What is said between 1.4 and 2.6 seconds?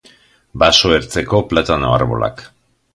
platano arbolak.